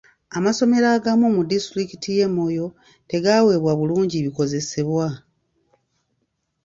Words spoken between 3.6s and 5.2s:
bulungi bikozesebwa.